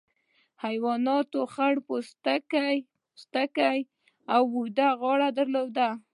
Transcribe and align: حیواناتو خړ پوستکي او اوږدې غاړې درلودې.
حیواناتو 0.63 1.39
خړ 1.53 1.75
پوستکي 1.87 2.77
او 4.35 4.41
اوږدې 4.53 4.89
غاړې 4.99 5.29
درلودې. 5.37 5.89